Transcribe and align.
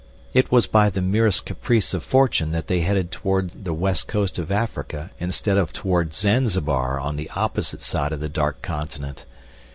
It 0.33 0.51
was 0.51 0.65
by 0.65 0.89
the 0.89 0.99
merest 0.99 1.45
caprice 1.45 1.93
of 1.93 2.01
fortune 2.03 2.53
that 2.53 2.65
they 2.65 2.79
headed 2.79 3.11
toward 3.11 3.51
the 3.65 3.71
west 3.71 4.07
coast 4.07 4.39
of 4.39 4.51
Africa, 4.51 5.11
instead 5.19 5.59
of 5.59 5.71
toward 5.71 6.15
Zanzibar 6.15 6.99
on 6.99 7.17
the 7.17 7.29
opposite 7.35 7.83
side 7.83 8.11
of 8.11 8.19
the 8.19 8.27
dark 8.27 8.63
continent. 8.63 9.25